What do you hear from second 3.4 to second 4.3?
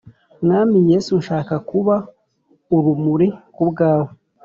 ku bwawe